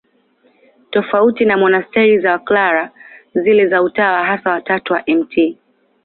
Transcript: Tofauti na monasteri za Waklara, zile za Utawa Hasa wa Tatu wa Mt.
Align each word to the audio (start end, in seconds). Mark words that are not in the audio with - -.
Tofauti 0.89 1.45
na 1.45 1.57
monasteri 1.57 2.19
za 2.19 2.31
Waklara, 2.31 2.91
zile 3.33 3.67
za 3.69 3.81
Utawa 3.81 4.25
Hasa 4.25 4.51
wa 4.51 4.61
Tatu 4.61 4.93
wa 4.93 5.03
Mt. 5.07 5.57